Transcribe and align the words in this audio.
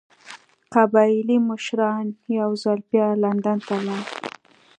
قبایلي 0.73 1.37
مشران 1.49 2.05
یو 2.39 2.49
ځل 2.63 2.79
بیا 2.91 3.07
لندن 3.23 3.57
ته 3.67 3.75
لاړل. 3.85 4.03